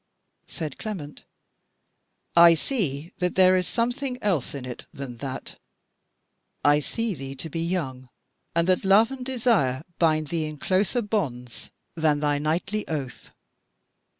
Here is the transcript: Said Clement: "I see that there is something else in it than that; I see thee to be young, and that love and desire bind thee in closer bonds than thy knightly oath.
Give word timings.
Said 0.47 0.79
Clement: 0.79 1.25
"I 2.35 2.55
see 2.55 3.13
that 3.19 3.35
there 3.35 3.55
is 3.55 3.67
something 3.67 4.17
else 4.19 4.55
in 4.55 4.65
it 4.65 4.87
than 4.91 5.17
that; 5.17 5.59
I 6.65 6.79
see 6.79 7.13
thee 7.13 7.35
to 7.35 7.51
be 7.51 7.61
young, 7.63 8.09
and 8.55 8.65
that 8.67 8.83
love 8.83 9.11
and 9.11 9.23
desire 9.23 9.83
bind 9.99 10.29
thee 10.29 10.45
in 10.47 10.57
closer 10.57 11.03
bonds 11.03 11.69
than 11.95 12.19
thy 12.19 12.39
knightly 12.39 12.87
oath. 12.87 13.29